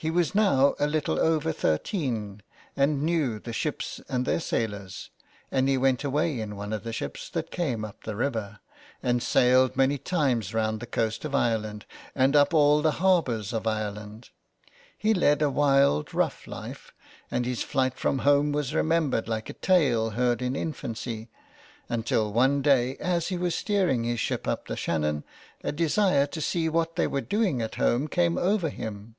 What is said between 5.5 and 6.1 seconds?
and he went